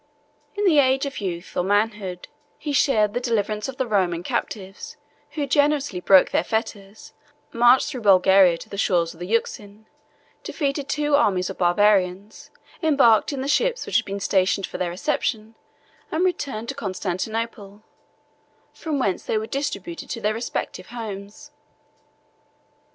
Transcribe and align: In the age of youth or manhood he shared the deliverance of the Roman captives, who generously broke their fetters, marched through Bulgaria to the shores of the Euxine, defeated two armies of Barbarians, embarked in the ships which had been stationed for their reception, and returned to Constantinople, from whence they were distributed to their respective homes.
In 0.55 0.65
the 0.65 0.79
age 0.79 1.05
of 1.05 1.19
youth 1.21 1.55
or 1.55 1.61
manhood 1.63 2.27
he 2.57 2.71
shared 2.73 3.13
the 3.13 3.19
deliverance 3.19 3.67
of 3.67 3.77
the 3.77 3.85
Roman 3.85 4.23
captives, 4.23 4.97
who 5.33 5.45
generously 5.45 5.99
broke 5.99 6.31
their 6.31 6.43
fetters, 6.43 7.13
marched 7.53 7.87
through 7.87 8.01
Bulgaria 8.01 8.57
to 8.57 8.67
the 8.67 8.79
shores 8.79 9.13
of 9.13 9.19
the 9.19 9.27
Euxine, 9.27 9.85
defeated 10.43 10.89
two 10.89 11.15
armies 11.15 11.51
of 11.51 11.59
Barbarians, 11.59 12.49
embarked 12.81 13.31
in 13.31 13.41
the 13.41 13.47
ships 13.47 13.85
which 13.85 13.97
had 13.97 14.05
been 14.05 14.19
stationed 14.19 14.65
for 14.65 14.79
their 14.79 14.89
reception, 14.89 15.53
and 16.11 16.25
returned 16.25 16.69
to 16.69 16.73
Constantinople, 16.73 17.83
from 18.73 18.97
whence 18.97 19.21
they 19.23 19.37
were 19.37 19.45
distributed 19.45 20.09
to 20.09 20.19
their 20.19 20.33
respective 20.33 20.87
homes. 20.87 21.51